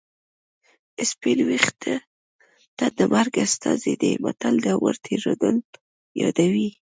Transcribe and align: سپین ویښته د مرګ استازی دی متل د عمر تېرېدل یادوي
سپین 1.09 1.39
ویښته 1.49 1.93
د 2.97 2.99
مرګ 3.13 3.33
استازی 3.45 3.93
دی 4.01 4.11
متل 4.23 4.55
د 4.61 4.65
عمر 4.79 4.95
تېرېدل 5.05 5.55
یادوي 6.21 6.69